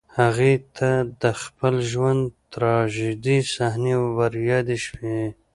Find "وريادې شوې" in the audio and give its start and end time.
4.17-5.19